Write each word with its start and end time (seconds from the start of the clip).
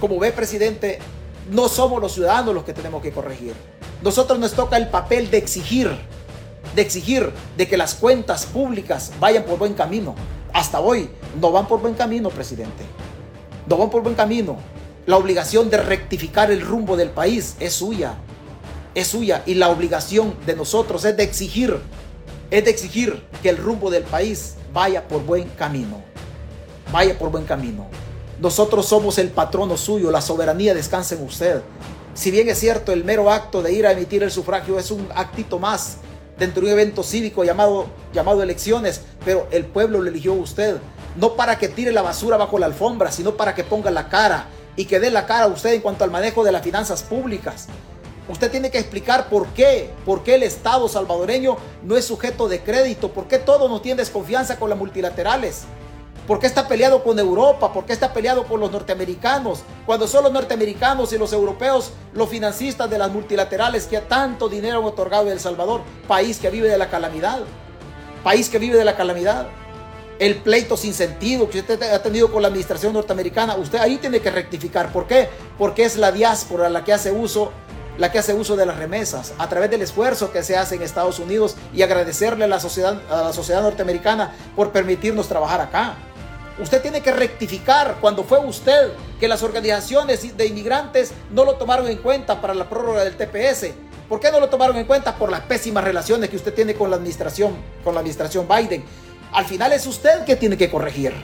Como 0.00 0.18
ve, 0.18 0.32
presidente, 0.32 0.98
no 1.50 1.68
somos 1.68 2.00
los 2.00 2.12
ciudadanos 2.14 2.54
los 2.54 2.64
que 2.64 2.72
tenemos 2.72 3.02
que 3.02 3.12
corregir. 3.12 3.54
Nosotros 4.02 4.38
nos 4.38 4.52
toca 4.54 4.78
el 4.78 4.88
papel 4.88 5.30
de 5.30 5.36
exigir, 5.36 5.90
de 6.74 6.82
exigir 6.82 7.30
de 7.58 7.68
que 7.68 7.76
las 7.76 7.94
cuentas 7.94 8.46
públicas 8.46 9.12
vayan 9.20 9.44
por 9.44 9.58
buen 9.58 9.74
camino. 9.74 10.14
Hasta 10.54 10.80
hoy 10.80 11.10
no 11.38 11.52
van 11.52 11.68
por 11.68 11.80
buen 11.80 11.94
camino, 11.94 12.30
presidente. 12.30 12.82
No 13.66 13.76
van 13.76 13.90
por 13.90 14.02
buen 14.02 14.14
camino. 14.14 14.56
La 15.04 15.18
obligación 15.18 15.68
de 15.68 15.76
rectificar 15.76 16.50
el 16.50 16.62
rumbo 16.62 16.96
del 16.96 17.10
país 17.10 17.56
es 17.60 17.74
suya. 17.74 18.14
Es 18.94 19.08
suya. 19.08 19.42
Y 19.44 19.54
la 19.54 19.68
obligación 19.68 20.34
de 20.46 20.56
nosotros 20.56 21.04
es 21.04 21.16
de 21.16 21.24
exigir, 21.24 21.78
es 22.50 22.64
de 22.64 22.70
exigir 22.70 23.22
que 23.42 23.50
el 23.50 23.58
rumbo 23.58 23.90
del 23.90 24.04
país 24.04 24.54
vaya 24.72 25.06
por 25.06 25.24
buen 25.24 25.48
camino. 25.50 26.02
Vaya 26.90 27.18
por 27.18 27.30
buen 27.30 27.44
camino. 27.44 27.86
Nosotros 28.40 28.86
somos 28.86 29.18
el 29.18 29.28
patrono 29.28 29.76
suyo, 29.76 30.10
la 30.10 30.22
soberanía 30.22 30.72
descansa 30.72 31.14
en 31.14 31.22
usted. 31.24 31.60
Si 32.14 32.30
bien 32.30 32.48
es 32.48 32.58
cierto, 32.58 32.90
el 32.90 33.04
mero 33.04 33.30
acto 33.30 33.60
de 33.60 33.70
ir 33.70 33.86
a 33.86 33.92
emitir 33.92 34.22
el 34.22 34.30
sufragio 34.30 34.78
es 34.78 34.90
un 34.90 35.06
actito 35.14 35.58
más 35.58 35.98
dentro 36.38 36.62
de 36.62 36.68
un 36.68 36.72
evento 36.72 37.02
cívico 37.02 37.44
llamado, 37.44 37.88
llamado 38.14 38.42
elecciones, 38.42 39.02
pero 39.26 39.46
el 39.50 39.66
pueblo 39.66 40.00
lo 40.00 40.08
eligió 40.08 40.32
a 40.32 40.36
usted, 40.36 40.78
no 41.16 41.34
para 41.34 41.58
que 41.58 41.68
tire 41.68 41.92
la 41.92 42.00
basura 42.00 42.38
bajo 42.38 42.58
la 42.58 42.64
alfombra, 42.64 43.12
sino 43.12 43.36
para 43.36 43.54
que 43.54 43.62
ponga 43.62 43.90
la 43.90 44.08
cara 44.08 44.46
y 44.74 44.86
que 44.86 45.00
dé 45.00 45.10
la 45.10 45.26
cara 45.26 45.44
a 45.44 45.48
usted 45.48 45.74
en 45.74 45.82
cuanto 45.82 46.04
al 46.04 46.10
manejo 46.10 46.42
de 46.42 46.52
las 46.52 46.62
finanzas 46.62 47.02
públicas. 47.02 47.66
Usted 48.26 48.50
tiene 48.50 48.70
que 48.70 48.78
explicar 48.78 49.28
por 49.28 49.48
qué, 49.48 49.90
por 50.06 50.22
qué 50.22 50.36
el 50.36 50.44
Estado 50.44 50.88
salvadoreño 50.88 51.58
no 51.82 51.94
es 51.94 52.06
sujeto 52.06 52.48
de 52.48 52.60
crédito, 52.60 53.12
por 53.12 53.28
qué 53.28 53.38
todo 53.38 53.68
no 53.68 53.82
tiene 53.82 54.00
desconfianza 54.00 54.58
con 54.58 54.70
las 54.70 54.78
multilaterales. 54.78 55.64
¿Por 56.30 56.38
qué 56.38 56.46
está 56.46 56.68
peleado 56.68 57.02
con 57.02 57.18
Europa? 57.18 57.72
¿Por 57.72 57.84
qué 57.84 57.92
está 57.92 58.12
peleado 58.12 58.44
con 58.44 58.60
los 58.60 58.70
norteamericanos? 58.70 59.62
Cuando 59.84 60.06
son 60.06 60.22
los 60.22 60.32
norteamericanos 60.32 61.12
y 61.12 61.18
los 61.18 61.32
europeos 61.32 61.90
los 62.14 62.28
financistas 62.28 62.88
de 62.88 62.98
las 62.98 63.10
multilaterales 63.10 63.86
que 63.86 63.98
tanto 63.98 64.48
dinero 64.48 64.78
han 64.78 64.84
otorgado 64.84 65.28
a 65.28 65.32
El 65.32 65.40
Salvador, 65.40 65.80
país 66.06 66.38
que 66.38 66.48
vive 66.48 66.68
de 66.68 66.78
la 66.78 66.88
calamidad. 66.88 67.40
País 68.22 68.48
que 68.48 68.60
vive 68.60 68.78
de 68.78 68.84
la 68.84 68.96
calamidad. 68.96 69.48
El 70.20 70.36
pleito 70.36 70.76
sin 70.76 70.94
sentido 70.94 71.50
que 71.50 71.58
usted 71.58 71.82
ha 71.82 72.00
tenido 72.00 72.30
con 72.30 72.42
la 72.42 72.46
administración 72.46 72.92
norteamericana, 72.92 73.56
usted 73.56 73.80
ahí 73.80 73.96
tiene 73.96 74.20
que 74.20 74.30
rectificar. 74.30 74.92
¿Por 74.92 75.08
qué? 75.08 75.28
Porque 75.58 75.82
es 75.82 75.96
la 75.96 76.12
diáspora 76.12 76.70
la 76.70 76.84
que 76.84 76.92
hace 76.92 77.10
uso 77.10 77.50
la 77.98 78.10
que 78.10 78.18
hace 78.18 78.32
uso 78.32 78.56
de 78.56 78.64
las 78.64 78.78
remesas, 78.78 79.34
a 79.36 79.48
través 79.48 79.70
del 79.70 79.82
esfuerzo 79.82 80.32
que 80.32 80.42
se 80.42 80.56
hace 80.56 80.76
en 80.76 80.82
Estados 80.82 81.18
Unidos 81.18 81.56
y 81.74 81.82
agradecerle 81.82 82.44
a 82.44 82.48
la 82.48 82.58
sociedad, 82.58 82.98
a 83.10 83.24
la 83.24 83.32
sociedad 83.34 83.60
norteamericana 83.60 84.32
por 84.56 84.72
permitirnos 84.72 85.28
trabajar 85.28 85.60
acá. 85.60 85.96
Usted 86.60 86.82
tiene 86.82 87.00
que 87.00 87.10
rectificar 87.10 87.96
cuando 88.02 88.22
fue 88.22 88.38
usted 88.38 88.90
que 89.18 89.26
las 89.28 89.42
organizaciones 89.42 90.36
de 90.36 90.46
inmigrantes 90.46 91.12
no 91.30 91.46
lo 91.46 91.54
tomaron 91.54 91.88
en 91.88 91.96
cuenta 91.96 92.38
para 92.40 92.52
la 92.52 92.68
prórroga 92.68 93.02
del 93.02 93.16
TPS. 93.16 93.72
¿Por 94.10 94.20
qué 94.20 94.30
no 94.30 94.40
lo 94.40 94.50
tomaron 94.50 94.76
en 94.76 94.84
cuenta? 94.84 95.16
Por 95.16 95.30
las 95.30 95.40
pésimas 95.40 95.82
relaciones 95.82 96.28
que 96.28 96.36
usted 96.36 96.52
tiene 96.52 96.74
con 96.74 96.90
la 96.90 96.96
administración, 96.96 97.56
con 97.82 97.94
la 97.94 98.00
administración 98.00 98.46
Biden. 98.46 98.84
Al 99.32 99.46
final 99.46 99.72
es 99.72 99.86
usted 99.86 100.24
que 100.24 100.36
tiene 100.36 100.58
que 100.58 100.70
corregir. 100.70 101.14